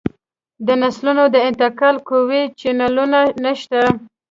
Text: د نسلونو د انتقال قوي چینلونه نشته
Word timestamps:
د 0.67 0.67
نسلونو 0.81 1.23
د 1.35 1.37
انتقال 1.49 1.95
قوي 2.09 2.43
چینلونه 2.59 3.19
نشته 3.43 3.81